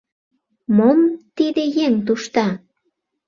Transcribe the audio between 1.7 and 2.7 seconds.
еҥ тушта?